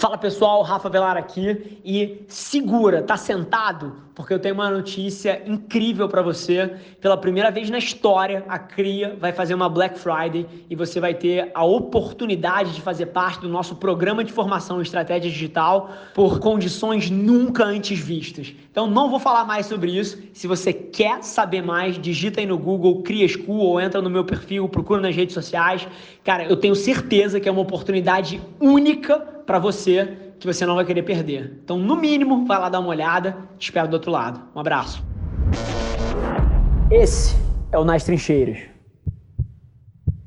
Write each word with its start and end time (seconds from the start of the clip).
Fala 0.00 0.16
pessoal, 0.16 0.62
Rafa 0.62 0.88
Velar 0.88 1.18
aqui 1.18 1.78
e 1.84 2.24
segura, 2.26 3.02
tá 3.02 3.18
sentado? 3.18 3.96
Porque 4.14 4.32
eu 4.32 4.38
tenho 4.38 4.54
uma 4.54 4.70
notícia 4.70 5.42
incrível 5.44 6.08
para 6.08 6.22
você. 6.22 6.74
Pela 7.02 7.18
primeira 7.18 7.50
vez 7.50 7.68
na 7.68 7.76
história, 7.76 8.42
a 8.48 8.58
CRIA 8.58 9.14
vai 9.20 9.30
fazer 9.30 9.52
uma 9.52 9.68
Black 9.68 9.98
Friday 9.98 10.46
e 10.70 10.74
você 10.74 11.00
vai 11.00 11.12
ter 11.12 11.50
a 11.54 11.64
oportunidade 11.64 12.72
de 12.74 12.80
fazer 12.80 13.06
parte 13.06 13.42
do 13.42 13.48
nosso 13.50 13.76
programa 13.76 14.24
de 14.24 14.32
formação 14.32 14.78
em 14.78 14.82
estratégia 14.82 15.30
digital 15.30 15.90
por 16.14 16.40
condições 16.40 17.10
nunca 17.10 17.62
antes 17.62 17.98
vistas. 17.98 18.54
Então 18.70 18.86
não 18.86 19.10
vou 19.10 19.20
falar 19.20 19.44
mais 19.44 19.66
sobre 19.66 19.90
isso. 19.90 20.18
Se 20.32 20.46
você 20.46 20.72
quer 20.72 21.22
saber 21.22 21.60
mais, 21.60 21.98
digita 21.98 22.40
aí 22.40 22.46
no 22.46 22.56
Google 22.56 23.02
Cria 23.02 23.28
School 23.28 23.58
ou 23.58 23.78
entra 23.78 24.00
no 24.00 24.08
meu 24.08 24.24
perfil, 24.24 24.66
procura 24.66 25.02
nas 25.02 25.14
redes 25.14 25.34
sociais. 25.34 25.86
Cara, 26.24 26.44
eu 26.44 26.56
tenho 26.56 26.74
certeza 26.74 27.38
que 27.38 27.46
é 27.46 27.52
uma 27.52 27.60
oportunidade 27.60 28.40
única 28.58 29.39
para 29.50 29.58
você 29.58 30.16
que 30.38 30.46
você 30.46 30.64
não 30.64 30.76
vai 30.76 30.84
querer 30.84 31.02
perder. 31.02 31.58
Então, 31.64 31.76
no 31.76 31.96
mínimo, 31.96 32.46
vai 32.46 32.56
lá 32.56 32.68
dar 32.68 32.78
uma 32.78 32.90
olhada. 32.90 33.36
Te 33.58 33.64
espero 33.64 33.88
do 33.88 33.94
outro 33.94 34.08
lado. 34.08 34.40
Um 34.54 34.60
abraço. 34.60 35.04
Esse 36.88 37.36
é 37.72 37.76
o 37.76 37.84
Nas 37.84 38.04
Trincheiras. 38.04 38.60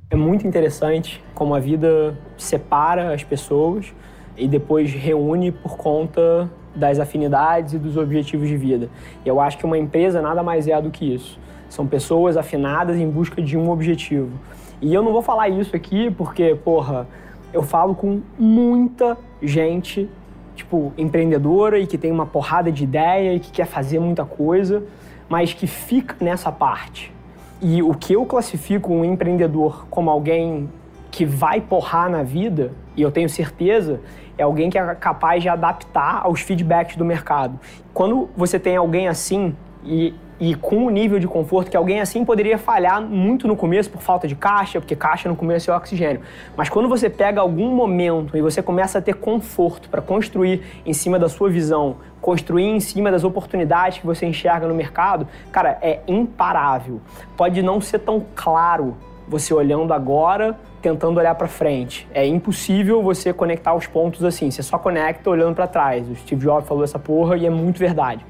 É 0.09 0.15
muito 0.17 0.45
interessante 0.45 1.23
como 1.33 1.55
a 1.55 1.59
vida 1.61 2.19
separa 2.37 3.13
as 3.13 3.23
pessoas 3.23 3.93
e 4.35 4.45
depois 4.45 4.91
reúne 4.91 5.53
por 5.53 5.77
conta 5.77 6.51
das 6.75 6.99
afinidades 6.99 7.75
e 7.75 7.79
dos 7.79 7.95
objetivos 7.95 8.49
de 8.49 8.57
vida. 8.57 8.89
E 9.23 9.29
eu 9.29 9.39
acho 9.39 9.57
que 9.57 9.65
uma 9.65 9.77
empresa 9.77 10.21
nada 10.21 10.43
mais 10.43 10.67
é 10.67 10.81
do 10.81 10.91
que 10.91 11.05
isso. 11.15 11.39
São 11.69 11.87
pessoas 11.87 12.35
afinadas 12.35 12.97
em 12.97 13.09
busca 13.09 13.41
de 13.41 13.57
um 13.57 13.69
objetivo. 13.69 14.37
E 14.81 14.93
eu 14.93 15.01
não 15.01 15.13
vou 15.13 15.21
falar 15.21 15.47
isso 15.47 15.73
aqui 15.73 16.11
porque, 16.11 16.55
porra, 16.55 17.07
eu 17.53 17.61
falo 17.61 17.93
com 17.93 18.21
muita 18.37 19.17
gente, 19.41 20.09
tipo, 20.55 20.91
empreendedora 20.97 21.79
e 21.79 21.85
que 21.85 21.97
tem 21.97 22.11
uma 22.11 22.25
porrada 22.25 22.71
de 22.71 22.83
ideia 22.83 23.33
e 23.33 23.39
que 23.39 23.51
quer 23.51 23.65
fazer 23.65 23.99
muita 23.99 24.25
coisa, 24.25 24.83
mas 25.29 25.53
que 25.53 25.67
fica 25.67 26.15
nessa 26.19 26.51
parte. 26.51 27.13
E 27.61 27.81
o 27.81 27.93
que 27.93 28.13
eu 28.13 28.25
classifico 28.25 28.91
um 28.91 29.05
empreendedor 29.05 29.85
como 29.89 30.09
alguém 30.09 30.69
que 31.11 31.25
vai 31.25 31.61
porrar 31.61 32.09
na 32.09 32.23
vida, 32.23 32.73
e 32.97 33.01
eu 33.01 33.11
tenho 33.11 33.29
certeza, 33.29 34.01
é 34.37 34.43
alguém 34.43 34.69
que 34.69 34.77
é 34.77 34.95
capaz 34.95 35.43
de 35.43 35.47
adaptar 35.47 36.21
aos 36.23 36.41
feedbacks 36.41 36.95
do 36.95 37.05
mercado. 37.05 37.59
Quando 37.93 38.29
você 38.35 38.59
tem 38.59 38.75
alguém 38.75 39.07
assim, 39.07 39.55
e 39.83 40.13
e 40.39 40.55
com 40.55 40.85
o 40.85 40.89
nível 40.89 41.19
de 41.19 41.27
conforto 41.27 41.71
que 41.71 41.77
alguém 41.77 42.01
assim 42.01 42.25
poderia 42.25 42.57
falhar 42.57 43.01
muito 43.01 43.47
no 43.47 43.55
começo 43.55 43.89
por 43.89 44.01
falta 44.01 44.27
de 44.27 44.35
caixa, 44.35 44.79
porque 44.79 44.93
caixa 44.93 45.29
no 45.29 45.37
começo 45.37 45.71
é 45.71 45.75
oxigênio. 45.75 46.21
Mas 46.57 46.67
quando 46.67 46.89
você 46.89 47.09
pega 47.09 47.39
algum 47.39 47.73
momento 47.73 48.35
e 48.35 48.41
você 48.41 48.61
começa 48.61 48.99
a 48.99 49.01
ter 49.01 49.13
conforto 49.15 49.89
para 49.89 50.01
construir 50.01 50.61
em 50.85 50.93
cima 50.93 51.17
da 51.17 51.29
sua 51.29 51.49
visão, 51.49 51.97
construir 52.19 52.65
em 52.65 52.79
cima 52.79 53.09
das 53.09 53.23
oportunidades 53.23 53.99
que 53.99 54.05
você 54.05 54.25
enxerga 54.25 54.67
no 54.67 54.73
mercado, 54.73 55.27
cara, 55.49 55.77
é 55.81 56.01
imparável. 56.07 56.99
Pode 57.37 57.61
não 57.61 57.79
ser 57.79 57.99
tão 57.99 58.25
claro 58.35 58.97
você 59.25 59.53
olhando 59.53 59.93
agora, 59.93 60.59
tentando 60.81 61.17
olhar 61.17 61.35
para 61.35 61.47
frente. 61.47 62.05
É 62.13 62.27
impossível 62.27 63.01
você 63.01 63.31
conectar 63.31 63.73
os 63.73 63.87
pontos 63.87 64.25
assim. 64.25 64.51
Você 64.51 64.61
só 64.61 64.77
conecta 64.77 65.29
olhando 65.29 65.55
para 65.55 65.67
trás. 65.67 66.09
O 66.09 66.15
Steve 66.15 66.41
Jobs 66.41 66.67
falou 66.67 66.83
essa 66.83 66.99
porra 66.99 67.37
e 67.37 67.45
é 67.45 67.49
muito 67.49 67.79
verdade 67.79 68.25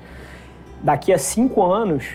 daqui 0.84 1.14
a 1.14 1.18
cinco 1.18 1.64
anos, 1.64 2.06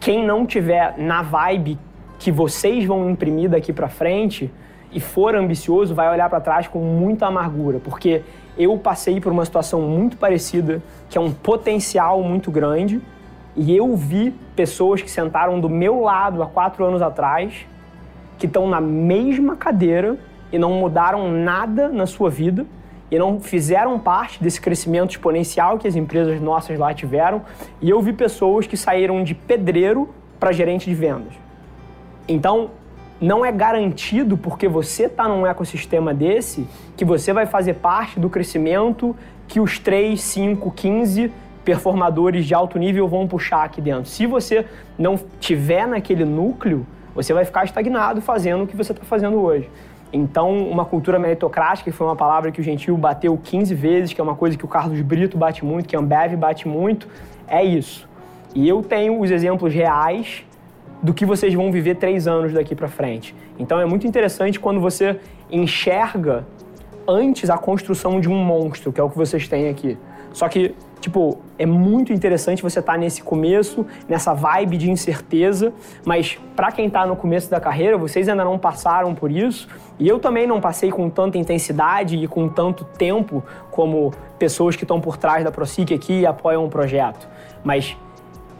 quem 0.00 0.26
não 0.26 0.44
tiver 0.44 0.98
na 0.98 1.22
vibe 1.22 1.78
que 2.18 2.32
vocês 2.32 2.84
vão 2.84 3.08
imprimir 3.08 3.48
daqui 3.48 3.72
para 3.72 3.88
frente 3.88 4.50
e 4.90 4.98
for 4.98 5.36
ambicioso, 5.36 5.94
vai 5.94 6.10
olhar 6.10 6.28
para 6.28 6.40
trás 6.40 6.66
com 6.66 6.80
muita 6.80 7.26
amargura, 7.26 7.78
porque 7.78 8.22
eu 8.58 8.76
passei 8.78 9.20
por 9.20 9.32
uma 9.32 9.44
situação 9.44 9.80
muito 9.80 10.16
parecida, 10.16 10.82
que 11.08 11.16
é 11.16 11.20
um 11.20 11.32
potencial 11.32 12.22
muito 12.22 12.50
grande, 12.50 13.00
e 13.56 13.74
eu 13.76 13.96
vi 13.96 14.32
pessoas 14.56 15.00
que 15.00 15.10
sentaram 15.10 15.60
do 15.60 15.68
meu 15.68 16.00
lado 16.00 16.42
há 16.42 16.46
quatro 16.46 16.84
anos 16.84 17.00
atrás, 17.00 17.66
que 18.38 18.46
estão 18.46 18.68
na 18.68 18.80
mesma 18.80 19.56
cadeira 19.56 20.16
e 20.52 20.58
não 20.58 20.72
mudaram 20.72 21.30
nada 21.30 21.88
na 21.88 22.06
sua 22.06 22.28
vida 22.28 22.66
e 23.14 23.18
não 23.18 23.38
fizeram 23.38 23.96
parte 23.96 24.42
desse 24.42 24.60
crescimento 24.60 25.10
exponencial 25.10 25.78
que 25.78 25.86
as 25.86 25.94
empresas 25.94 26.40
nossas 26.40 26.76
lá 26.76 26.92
tiveram. 26.92 27.42
E 27.80 27.88
eu 27.88 28.02
vi 28.02 28.12
pessoas 28.12 28.66
que 28.66 28.76
saíram 28.76 29.22
de 29.22 29.36
pedreiro 29.36 30.12
para 30.40 30.50
gerente 30.50 30.90
de 30.90 30.96
vendas. 30.96 31.32
Então, 32.26 32.70
não 33.20 33.46
é 33.46 33.52
garantido 33.52 34.36
porque 34.36 34.66
você 34.66 35.04
está 35.04 35.28
num 35.28 35.46
ecossistema 35.46 36.12
desse 36.12 36.66
que 36.96 37.04
você 37.04 37.32
vai 37.32 37.46
fazer 37.46 37.74
parte 37.74 38.18
do 38.18 38.28
crescimento 38.28 39.14
que 39.46 39.60
os 39.60 39.78
3, 39.78 40.20
5, 40.20 40.72
15 40.72 41.32
performadores 41.64 42.44
de 42.44 42.52
alto 42.52 42.80
nível 42.80 43.06
vão 43.06 43.28
puxar 43.28 43.62
aqui 43.62 43.80
dentro. 43.80 44.06
Se 44.06 44.26
você 44.26 44.66
não 44.98 45.16
tiver 45.38 45.86
naquele 45.86 46.24
núcleo, 46.24 46.84
você 47.14 47.32
vai 47.32 47.44
ficar 47.44 47.64
estagnado 47.64 48.20
fazendo 48.20 48.64
o 48.64 48.66
que 48.66 48.76
você 48.76 48.90
está 48.90 49.04
fazendo 49.04 49.40
hoje. 49.40 49.70
Então, 50.16 50.56
uma 50.68 50.84
cultura 50.84 51.18
meritocrática, 51.18 51.90
que 51.90 51.96
foi 51.96 52.06
uma 52.06 52.14
palavra 52.14 52.52
que 52.52 52.60
o 52.60 52.62
Gentil 52.62 52.96
bateu 52.96 53.36
15 53.36 53.74
vezes, 53.74 54.12
que 54.12 54.20
é 54.20 54.24
uma 54.24 54.36
coisa 54.36 54.56
que 54.56 54.64
o 54.64 54.68
Carlos 54.68 55.00
Brito 55.00 55.36
bate 55.36 55.64
muito, 55.64 55.88
que 55.88 55.96
a 55.96 55.98
Ambev 55.98 56.36
bate 56.36 56.68
muito, 56.68 57.08
é 57.48 57.64
isso. 57.64 58.08
E 58.54 58.68
eu 58.68 58.80
tenho 58.80 59.20
os 59.20 59.28
exemplos 59.32 59.74
reais 59.74 60.44
do 61.02 61.12
que 61.12 61.26
vocês 61.26 61.52
vão 61.52 61.72
viver 61.72 61.96
três 61.96 62.28
anos 62.28 62.52
daqui 62.52 62.76
para 62.76 62.86
frente. 62.86 63.34
Então, 63.58 63.80
é 63.80 63.84
muito 63.84 64.06
interessante 64.06 64.60
quando 64.60 64.80
você 64.80 65.18
enxerga 65.50 66.46
antes 67.08 67.50
a 67.50 67.58
construção 67.58 68.20
de 68.20 68.28
um 68.28 68.36
monstro, 68.36 68.92
que 68.92 69.00
é 69.00 69.02
o 69.02 69.10
que 69.10 69.16
vocês 69.16 69.48
têm 69.48 69.68
aqui. 69.68 69.98
Só 70.32 70.48
que, 70.48 70.76
tipo, 71.04 71.36
é 71.58 71.66
muito 71.66 72.14
interessante 72.14 72.62
você 72.62 72.80
estar 72.80 72.92
tá 72.92 72.98
nesse 72.98 73.22
começo, 73.22 73.84
nessa 74.08 74.32
vibe 74.32 74.78
de 74.78 74.90
incerteza, 74.90 75.70
mas 76.02 76.38
para 76.56 76.72
quem 76.72 76.86
está 76.86 77.04
no 77.04 77.14
começo 77.14 77.50
da 77.50 77.60
carreira, 77.60 77.98
vocês 77.98 78.26
ainda 78.26 78.42
não 78.42 78.58
passaram 78.58 79.14
por 79.14 79.30
isso, 79.30 79.68
e 79.98 80.08
eu 80.08 80.18
também 80.18 80.46
não 80.46 80.62
passei 80.62 80.90
com 80.90 81.10
tanta 81.10 81.36
intensidade 81.36 82.16
e 82.16 82.26
com 82.26 82.48
tanto 82.48 82.86
tempo 82.86 83.44
como 83.70 84.14
pessoas 84.38 84.76
que 84.76 84.84
estão 84.84 84.98
por 84.98 85.18
trás 85.18 85.44
da 85.44 85.52
ProSIC 85.52 85.92
aqui 85.92 86.20
e 86.20 86.26
apoiam 86.26 86.64
o 86.64 86.70
projeto. 86.70 87.28
Mas 87.62 87.94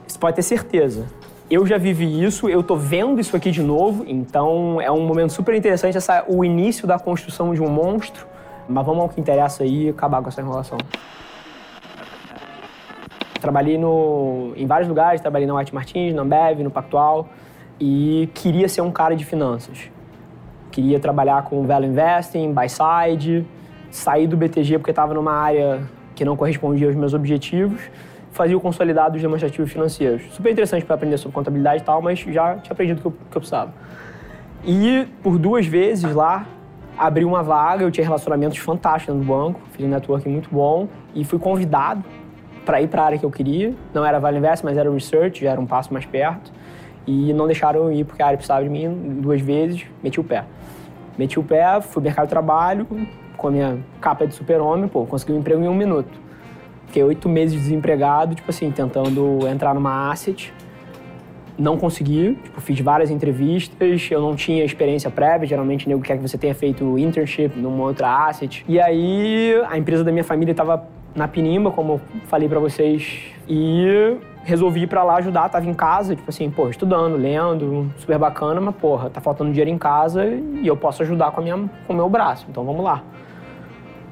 você 0.06 0.18
pode 0.18 0.36
ter 0.36 0.42
certeza, 0.42 1.06
eu 1.50 1.66
já 1.66 1.78
vivi 1.78 2.22
isso, 2.22 2.46
eu 2.46 2.62
tô 2.62 2.76
vendo 2.76 3.18
isso 3.18 3.34
aqui 3.34 3.50
de 3.50 3.62
novo, 3.62 4.04
então 4.06 4.78
é 4.82 4.90
um 4.90 5.06
momento 5.06 5.32
super 5.32 5.54
interessante 5.54 5.96
essa, 5.96 6.26
o 6.28 6.44
início 6.44 6.86
da 6.86 6.98
construção 6.98 7.54
de 7.54 7.62
um 7.62 7.70
monstro. 7.70 8.26
Mas 8.68 8.84
vamos 8.84 9.02
ao 9.02 9.08
que 9.08 9.18
interessa 9.18 9.62
aí 9.62 9.86
e 9.86 9.88
acabar 9.88 10.22
com 10.22 10.28
essa 10.28 10.42
enrolação. 10.42 10.78
Trabalhei 13.44 13.76
no, 13.76 14.54
em 14.56 14.66
vários 14.66 14.88
lugares, 14.88 15.20
trabalhei 15.20 15.46
na 15.46 15.54
White 15.54 15.74
Martins, 15.74 16.14
na 16.14 16.22
Ambev, 16.22 16.62
no 16.62 16.70
Pactual 16.70 17.28
e 17.78 18.26
queria 18.32 18.66
ser 18.70 18.80
um 18.80 18.90
cara 18.90 19.14
de 19.14 19.22
finanças. 19.22 19.90
Queria 20.70 20.98
trabalhar 20.98 21.44
com 21.44 21.66
Value 21.66 21.88
Investing, 21.88 22.54
Buy 22.54 22.70
Side, 22.70 23.46
sair 23.90 24.26
do 24.26 24.34
BTG 24.34 24.78
porque 24.78 24.92
estava 24.92 25.12
numa 25.12 25.32
área 25.32 25.82
que 26.14 26.24
não 26.24 26.38
correspondia 26.38 26.86
aos 26.86 26.96
meus 26.96 27.12
objetivos, 27.12 27.82
fazia 28.32 28.56
o 28.56 28.60
consolidado 28.62 29.12
dos 29.12 29.20
demonstrativos 29.20 29.70
financeiros. 29.70 30.22
Super 30.32 30.50
interessante 30.50 30.86
para 30.86 30.94
aprender 30.94 31.18
sobre 31.18 31.34
contabilidade 31.34 31.82
e 31.82 31.84
tal, 31.84 32.00
mas 32.00 32.18
já 32.20 32.56
tinha 32.56 32.72
aprendido 32.72 32.96
o 32.96 33.00
que 33.02 33.06
eu, 33.08 33.12
que 33.12 33.36
eu 33.36 33.40
precisava. 33.42 33.74
E 34.64 35.06
por 35.22 35.38
duas 35.38 35.66
vezes 35.66 36.14
lá, 36.14 36.46
abri 36.96 37.26
uma 37.26 37.42
vaga, 37.42 37.84
eu 37.84 37.90
tinha 37.90 38.06
relacionamentos 38.06 38.56
fantásticos 38.56 39.14
no 39.14 39.22
banco, 39.22 39.60
fiz 39.72 39.84
um 39.84 39.90
networking 39.90 40.30
muito 40.30 40.48
bom 40.50 40.88
e 41.14 41.26
fui 41.26 41.38
convidado 41.38 42.02
para 42.64 42.80
ir 42.80 42.88
para 42.88 43.02
a 43.02 43.06
área 43.06 43.18
que 43.18 43.24
eu 43.24 43.30
queria. 43.30 43.74
Não 43.92 44.04
era 44.04 44.18
Vale 44.18 44.38
Invest, 44.38 44.64
mas 44.64 44.76
era 44.76 44.90
Research, 44.90 45.42
já 45.42 45.50
era 45.50 45.60
um 45.60 45.66
passo 45.66 45.92
mais 45.92 46.06
perto. 46.06 46.52
E 47.06 47.32
não 47.34 47.46
deixaram 47.46 47.84
eu 47.84 47.92
ir 47.92 48.04
porque 48.04 48.22
a 48.22 48.26
área 48.26 48.36
precisava 48.36 48.62
de 48.62 48.70
mim 48.70 49.18
duas 49.20 49.40
vezes, 49.40 49.84
meti 50.02 50.18
o 50.18 50.24
pé. 50.24 50.44
Meti 51.18 51.38
o 51.38 51.42
pé, 51.42 51.80
fui 51.80 52.02
mercado 52.02 52.26
de 52.26 52.30
trabalho, 52.30 52.86
com 53.36 53.48
a 53.48 53.50
minha 53.50 53.78
capa 54.00 54.26
de 54.26 54.34
super-homem, 54.34 54.88
pô, 54.88 55.04
consegui 55.04 55.32
um 55.32 55.38
emprego 55.38 55.62
em 55.62 55.68
um 55.68 55.74
minuto. 55.74 56.24
Fiquei 56.86 57.02
oito 57.02 57.28
meses 57.28 57.60
desempregado, 57.60 58.34
tipo 58.34 58.50
assim, 58.50 58.70
tentando 58.70 59.46
entrar 59.48 59.74
numa 59.74 60.10
asset. 60.10 60.52
Não 61.56 61.76
consegui, 61.76 62.36
tipo, 62.42 62.60
fiz 62.60 62.80
várias 62.80 63.10
entrevistas, 63.10 64.08
eu 64.10 64.20
não 64.20 64.34
tinha 64.34 64.64
experiência 64.64 65.10
prévia, 65.10 65.46
geralmente 65.46 65.88
nego 65.88 66.00
quer 66.00 66.16
que 66.16 66.22
você 66.22 66.36
tenha 66.36 66.54
feito 66.54 66.98
internship 66.98 67.56
numa 67.56 67.84
outra 67.84 68.26
asset. 68.26 68.64
E 68.66 68.80
aí 68.80 69.54
a 69.68 69.78
empresa 69.78 70.02
da 70.02 70.10
minha 70.10 70.24
família 70.24 70.52
estava 70.52 70.88
na 71.14 71.28
Pinimba, 71.28 71.70
como 71.70 71.94
eu 71.94 72.00
falei 72.26 72.48
para 72.48 72.58
vocês, 72.58 73.22
e 73.48 74.16
resolvi 74.44 74.82
ir 74.82 74.86
pra 74.86 75.02
lá 75.02 75.16
ajudar, 75.16 75.48
tava 75.48 75.66
em 75.66 75.74
casa, 75.74 76.14
tipo 76.14 76.28
assim, 76.28 76.50
pô, 76.50 76.68
estudando, 76.68 77.16
lendo, 77.16 77.90
super 77.98 78.18
bacana, 78.18 78.60
mas 78.60 78.74
porra, 78.76 79.08
tá 79.08 79.20
faltando 79.20 79.50
dinheiro 79.50 79.70
em 79.70 79.78
casa 79.78 80.26
e 80.26 80.66
eu 80.66 80.76
posso 80.76 81.02
ajudar 81.02 81.30
com, 81.30 81.40
a 81.40 81.44
minha, 81.44 81.70
com 81.86 81.92
o 81.92 81.96
meu 81.96 82.08
braço, 82.08 82.46
então 82.48 82.64
vamos 82.64 82.84
lá. 82.84 83.02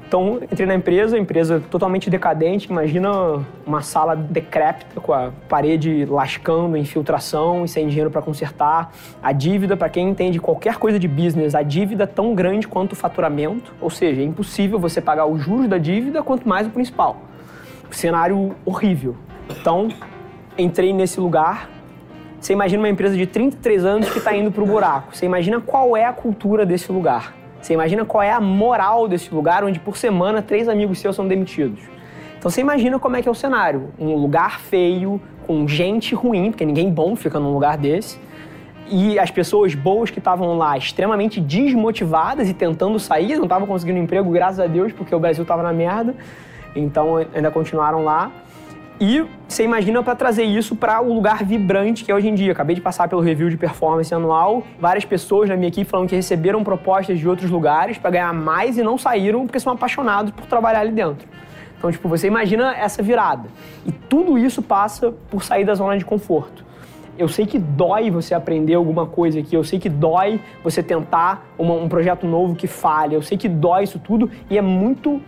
Então, 0.07 0.39
entrei 0.43 0.67
na 0.67 0.75
empresa, 0.75 1.17
empresa 1.17 1.61
totalmente 1.71 2.09
decadente. 2.09 2.69
Imagina 2.69 3.43
uma 3.65 3.81
sala 3.81 4.15
decrépita, 4.15 5.01
com 5.01 5.11
a 5.11 5.31
parede 5.49 6.05
lascando, 6.05 6.77
infiltração 6.77 7.65
e 7.65 7.67
sem 7.67 7.87
dinheiro 7.87 8.11
para 8.11 8.21
consertar. 8.21 8.91
A 9.21 9.31
dívida, 9.31 9.75
para 9.75 9.89
quem 9.89 10.09
entende 10.09 10.39
qualquer 10.39 10.77
coisa 10.77 10.99
de 10.99 11.07
business, 11.07 11.55
a 11.55 11.63
dívida 11.63 12.03
é 12.03 12.07
tão 12.07 12.35
grande 12.35 12.67
quanto 12.67 12.93
o 12.93 12.95
faturamento. 12.95 13.73
Ou 13.81 13.89
seja, 13.89 14.21
é 14.21 14.23
impossível 14.23 14.77
você 14.77 15.01
pagar 15.01 15.25
os 15.25 15.41
juros 15.41 15.67
da 15.67 15.79
dívida, 15.79 16.21
quanto 16.21 16.47
mais 16.47 16.67
o 16.67 16.69
principal. 16.69 17.17
Cenário 17.89 18.55
horrível. 18.65 19.15
Então, 19.49 19.87
entrei 20.57 20.93
nesse 20.93 21.19
lugar. 21.19 21.69
Você 22.39 22.53
imagina 22.53 22.83
uma 22.83 22.89
empresa 22.89 23.15
de 23.15 23.25
33 23.25 23.85
anos 23.85 24.09
que 24.09 24.17
está 24.17 24.35
indo 24.35 24.51
para 24.51 24.63
o 24.63 24.65
buraco. 24.67 25.15
Você 25.15 25.25
imagina 25.25 25.61
qual 25.61 25.95
é 25.95 26.05
a 26.05 26.13
cultura 26.13 26.65
desse 26.65 26.91
lugar. 26.91 27.33
Você 27.63 27.73
imagina 27.73 28.03
qual 28.03 28.21
é 28.21 28.29
a 28.29 28.41
moral 28.41 29.07
desse 29.07 29.33
lugar 29.33 29.63
onde 29.63 29.79
por 29.79 29.95
semana 29.95 30.41
três 30.41 30.67
amigos 30.67 30.99
seus 30.99 31.15
são 31.15 31.25
demitidos. 31.25 31.79
Então 32.37 32.51
você 32.51 32.59
imagina 32.59 32.99
como 32.99 33.15
é 33.15 33.21
que 33.21 33.29
é 33.29 33.31
o 33.31 33.35
cenário. 33.35 33.93
Um 33.97 34.15
lugar 34.15 34.59
feio, 34.59 35.19
com 35.47 35.65
gente 35.65 36.13
ruim, 36.13 36.51
porque 36.51 36.65
ninguém 36.65 36.91
bom 36.91 37.15
fica 37.15 37.39
num 37.39 37.53
lugar 37.53 37.77
desse. 37.77 38.19
E 38.89 39.17
as 39.17 39.31
pessoas 39.31 39.73
boas 39.73 40.09
que 40.09 40.19
estavam 40.19 40.57
lá 40.57 40.77
extremamente 40.77 41.39
desmotivadas 41.39 42.49
e 42.49 42.53
tentando 42.53 42.99
sair, 42.99 43.37
não 43.37 43.43
estavam 43.43 43.65
conseguindo 43.65 43.97
emprego, 43.97 44.29
graças 44.29 44.59
a 44.59 44.67
Deus, 44.67 44.91
porque 44.91 45.15
o 45.15 45.19
Brasil 45.19 45.43
estava 45.43 45.63
na 45.63 45.71
merda. 45.71 46.13
Então 46.75 47.15
ainda 47.33 47.49
continuaram 47.49 48.03
lá. 48.03 48.29
E 48.99 49.25
você 49.47 49.63
imagina 49.63 50.01
para 50.03 50.15
trazer 50.15 50.43
isso 50.43 50.75
para 50.75 51.01
o 51.01 51.13
lugar 51.13 51.43
vibrante 51.43 52.03
que 52.03 52.11
é 52.11 52.15
hoje 52.15 52.27
em 52.27 52.35
dia. 52.35 52.51
Acabei 52.51 52.75
de 52.75 52.81
passar 52.81 53.07
pelo 53.07 53.21
review 53.21 53.49
de 53.49 53.57
performance 53.57 54.13
anual. 54.13 54.63
Várias 54.79 55.03
pessoas 55.03 55.49
na 55.49 55.55
minha 55.55 55.67
equipe 55.67 55.89
falando 55.89 56.07
que 56.07 56.15
receberam 56.15 56.63
propostas 56.63 57.17
de 57.19 57.27
outros 57.27 57.49
lugares 57.49 57.97
para 57.97 58.11
ganhar 58.11 58.33
mais 58.33 58.77
e 58.77 58.83
não 58.83 58.97
saíram 58.97 59.45
porque 59.45 59.59
são 59.59 59.73
apaixonados 59.73 60.31
por 60.31 60.45
trabalhar 60.45 60.81
ali 60.81 60.91
dentro. 60.91 61.27
Então, 61.77 61.91
tipo, 61.91 62.07
você 62.07 62.27
imagina 62.27 62.73
essa 62.75 63.03
virada. 63.03 63.49
E 63.85 63.91
tudo 63.91 64.37
isso 64.37 64.61
passa 64.61 65.13
por 65.29 65.43
sair 65.43 65.65
da 65.65 65.75
zona 65.75 65.97
de 65.97 66.05
conforto. 66.05 66.63
Eu 67.17 67.27
sei 67.27 67.45
que 67.45 67.59
dói 67.59 68.09
você 68.09 68.33
aprender 68.33 68.73
alguma 68.73 69.05
coisa 69.05 69.39
aqui, 69.39 69.55
eu 69.55 69.63
sei 69.63 69.79
que 69.79 69.89
dói 69.89 70.39
você 70.63 70.81
tentar 70.81 71.45
uma, 71.59 71.73
um 71.73 71.87
projeto 71.87 72.25
novo 72.25 72.55
que 72.55 72.65
falha, 72.65 73.15
eu 73.15 73.21
sei 73.21 73.37
que 73.37 73.47
dói 73.47 73.83
isso 73.83 73.99
tudo 73.99 74.31
e 74.49 74.57
é 74.57 74.61
muito 74.61 75.21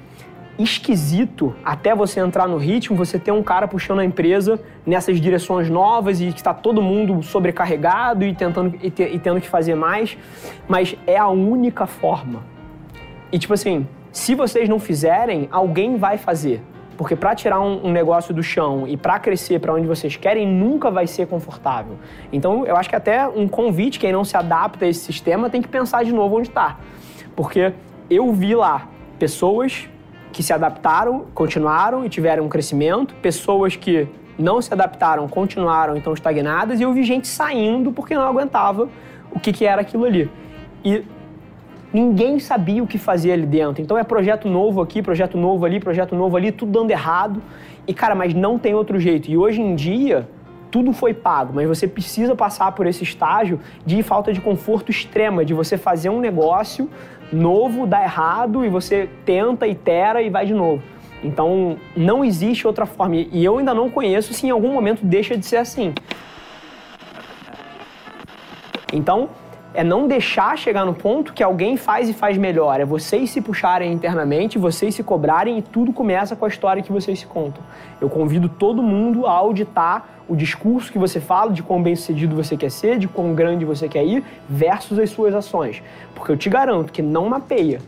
esquisito 0.57 1.55
até 1.63 1.93
você 1.93 2.19
entrar 2.19 2.47
no 2.47 2.57
ritmo, 2.57 2.95
você 2.95 3.19
ter 3.19 3.31
um 3.31 3.43
cara 3.43 3.67
puxando 3.67 3.99
a 3.99 4.05
empresa 4.05 4.59
nessas 4.85 5.19
direções 5.19 5.69
novas 5.69 6.21
e 6.21 6.31
que 6.31 6.39
está 6.39 6.53
todo 6.53 6.81
mundo 6.81 7.21
sobrecarregado 7.21 8.23
e 8.23 8.33
tentando 8.33 8.75
e, 8.81 8.89
te, 8.89 9.03
e 9.03 9.19
tendo 9.19 9.41
que 9.41 9.49
fazer 9.49 9.75
mais, 9.75 10.17
mas 10.67 10.95
é 11.05 11.17
a 11.17 11.27
única 11.27 11.85
forma. 11.85 12.43
E 13.31 13.37
tipo 13.37 13.53
assim, 13.53 13.87
se 14.11 14.33
vocês 14.33 14.69
não 14.69 14.79
fizerem, 14.79 15.47
alguém 15.51 15.97
vai 15.97 16.17
fazer. 16.17 16.63
Porque 16.97 17.15
para 17.15 17.35
tirar 17.35 17.59
um, 17.59 17.87
um, 17.87 17.91
negócio 17.91 18.33
do 18.33 18.41
chão 18.41 18.87
e 18.87 18.95
para 18.95 19.19
crescer 19.19 19.59
para 19.59 19.73
onde 19.73 19.85
vocês 19.85 20.15
querem, 20.15 20.47
nunca 20.47 20.89
vai 20.89 21.07
ser 21.07 21.27
confortável. 21.27 21.97
Então, 22.31 22.65
eu 22.65 22.77
acho 22.77 22.89
que 22.89 22.95
até 22.95 23.27
um 23.27 23.47
convite, 23.47 23.99
quem 23.99 24.13
não 24.13 24.23
se 24.23 24.37
adapta 24.37 24.85
a 24.85 24.87
esse 24.87 25.01
sistema, 25.01 25.49
tem 25.49 25.61
que 25.61 25.67
pensar 25.67 26.05
de 26.05 26.13
novo 26.13 26.37
onde 26.37 26.47
está. 26.47 26.77
Porque 27.35 27.73
eu 28.09 28.31
vi 28.31 28.55
lá 28.55 28.87
pessoas 29.19 29.89
que 30.35 30.43
se 30.43 30.51
adaptaram, 30.51 31.27
continuaram 31.33 32.03
e 32.03 32.09
tiveram 32.09 32.43
um 32.43 32.49
crescimento, 32.49 33.15
pessoas 33.21 33.77
que 33.77 34.05
não 34.37 34.61
se 34.61 34.73
adaptaram, 34.73 35.29
continuaram 35.29 35.95
e 35.95 35.99
estão 35.99 36.11
estagnadas, 36.11 36.81
e 36.81 36.83
eu 36.83 36.91
vi 36.91 37.03
gente 37.03 37.25
saindo 37.25 37.89
porque 37.93 38.15
não 38.15 38.23
aguentava 38.23 38.89
o 39.31 39.39
que, 39.39 39.53
que 39.53 39.63
era 39.63 39.79
aquilo 39.79 40.03
ali. 40.03 40.29
E 40.83 41.05
ninguém 41.93 42.37
sabia 42.37 42.83
o 42.83 42.87
que 42.87 42.97
fazer 42.97 43.31
ali 43.31 43.45
dentro. 43.45 43.81
Então 43.81 43.97
é 43.97 44.03
projeto 44.03 44.49
novo 44.49 44.81
aqui, 44.81 45.01
projeto 45.01 45.37
novo 45.37 45.65
ali, 45.65 45.79
projeto 45.79 46.13
novo 46.17 46.35
ali, 46.35 46.51
tudo 46.51 46.69
dando 46.69 46.91
errado. 46.91 47.41
E 47.87 47.93
cara, 47.93 48.13
mas 48.13 48.33
não 48.33 48.59
tem 48.59 48.75
outro 48.75 48.99
jeito. 48.99 49.31
E 49.31 49.37
hoje 49.37 49.61
em 49.61 49.73
dia, 49.73 50.27
tudo 50.69 50.91
foi 50.91 51.13
pago, 51.13 51.53
mas 51.55 51.65
você 51.65 51.87
precisa 51.87 52.35
passar 52.35 52.73
por 52.73 52.85
esse 52.85 53.05
estágio 53.05 53.61
de 53.85 54.03
falta 54.03 54.33
de 54.33 54.41
conforto 54.41 54.91
extrema, 54.91 55.45
de 55.45 55.53
você 55.53 55.77
fazer 55.77 56.09
um 56.09 56.19
negócio 56.19 56.89
novo, 57.31 57.85
dá 57.85 58.03
errado 58.03 58.65
e 58.65 58.69
você 58.69 59.09
tenta, 59.25 59.67
itera 59.67 60.21
e 60.21 60.29
vai 60.29 60.45
de 60.45 60.53
novo. 60.53 60.81
Então, 61.23 61.77
não 61.95 62.23
existe 62.23 62.67
outra 62.67 62.85
forma. 62.85 63.15
E 63.15 63.43
eu 63.43 63.57
ainda 63.57 63.73
não 63.73 63.89
conheço 63.89 64.33
se 64.33 64.45
em 64.45 64.51
algum 64.51 64.71
momento 64.71 65.03
deixa 65.03 65.37
de 65.37 65.45
ser 65.45 65.57
assim. 65.57 65.93
Então, 68.93 69.29
é 69.75 69.83
não 69.83 70.07
deixar 70.07 70.57
chegar 70.57 70.85
no 70.85 70.93
ponto 70.93 71.33
que 71.33 71.43
alguém 71.43 71.77
faz 71.77 72.09
e 72.09 72.13
faz 72.13 72.37
melhor. 72.37 72.79
É 72.79 72.85
vocês 72.85 73.29
se 73.29 73.41
puxarem 73.41 73.91
internamente, 73.91 74.57
vocês 74.57 74.95
se 74.95 75.03
cobrarem 75.03 75.57
e 75.57 75.61
tudo 75.61 75.91
começa 75.91 76.35
com 76.35 76.45
a 76.45 76.47
história 76.47 76.81
que 76.81 76.91
vocês 76.91 77.19
se 77.19 77.25
contam. 77.25 77.61
Eu 77.99 78.09
convido 78.09 78.47
todo 78.47 78.81
mundo 78.81 79.25
a 79.25 79.31
auditar 79.31 80.07
o 80.27 80.35
discurso 80.35 80.91
que 80.91 80.97
você 80.97 81.19
fala, 81.19 81.51
de 81.51 81.61
quão 81.61 81.83
bem 81.83 81.95
sucedido 81.95 82.35
você 82.35 82.57
quer 82.57 82.71
ser, 82.71 82.97
de 82.97 83.07
quão 83.07 83.35
grande 83.35 83.63
você 83.63 83.87
quer 83.87 84.03
ir, 84.03 84.23
versus 84.49 84.97
as 84.97 85.09
suas 85.09 85.35
ações. 85.35 85.83
Porque 86.15 86.31
eu 86.31 86.37
te 86.37 86.49
garanto 86.49 86.91
que 86.91 87.01
não 87.01 87.29
mapeia. 87.29 87.79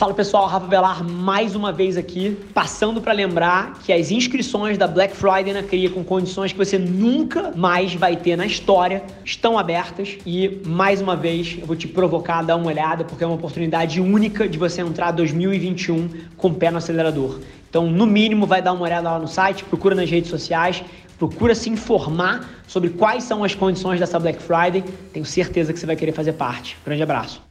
Fala 0.00 0.14
pessoal, 0.14 0.46
Rafa 0.46 0.66
Velar 0.66 1.04
mais 1.04 1.54
uma 1.54 1.70
vez 1.70 1.98
aqui, 1.98 2.34
passando 2.54 3.02
para 3.02 3.12
lembrar 3.12 3.74
que 3.84 3.92
as 3.92 4.10
inscrições 4.10 4.78
da 4.78 4.88
Black 4.88 5.14
Friday 5.14 5.52
na 5.52 5.62
Cria 5.62 5.90
com 5.90 6.02
condições 6.02 6.52
que 6.52 6.56
você 6.56 6.78
nunca 6.78 7.52
mais 7.54 7.92
vai 7.94 8.16
ter 8.16 8.34
na 8.34 8.46
história 8.46 9.02
estão 9.22 9.58
abertas 9.58 10.16
e 10.24 10.58
mais 10.64 11.02
uma 11.02 11.14
vez 11.14 11.58
eu 11.60 11.66
vou 11.66 11.76
te 11.76 11.86
provocar 11.86 12.38
a 12.38 12.42
dar 12.42 12.56
uma 12.56 12.68
olhada 12.68 13.04
porque 13.04 13.22
é 13.22 13.26
uma 13.26 13.36
oportunidade 13.36 14.00
única 14.00 14.48
de 14.48 14.56
você 14.56 14.80
entrar 14.80 15.10
2021 15.10 16.08
com 16.34 16.48
o 16.48 16.54
pé 16.54 16.70
no 16.70 16.78
acelerador. 16.78 17.38
Então, 17.68 17.90
no 17.90 18.06
mínimo, 18.06 18.46
vai 18.46 18.62
dar 18.62 18.72
uma 18.72 18.84
olhada 18.84 19.10
lá 19.10 19.18
no 19.18 19.28
site, 19.28 19.64
procura 19.64 19.94
nas 19.94 20.10
redes 20.10 20.30
sociais, 20.30 20.82
procura 21.18 21.54
se 21.54 21.68
informar 21.68 22.48
sobre 22.66 22.88
quais 22.88 23.24
são 23.24 23.44
as 23.44 23.54
condições 23.54 24.00
dessa 24.00 24.18
Black 24.18 24.42
Friday. 24.42 24.82
Tenho 25.12 25.26
certeza 25.26 25.74
que 25.74 25.78
você 25.78 25.84
vai 25.84 25.94
querer 25.94 26.12
fazer 26.12 26.32
parte. 26.32 26.78
Grande 26.86 27.02
abraço. 27.02 27.49